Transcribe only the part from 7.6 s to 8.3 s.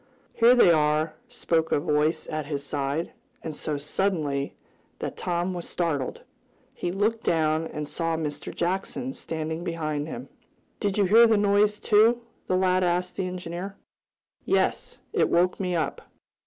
and saw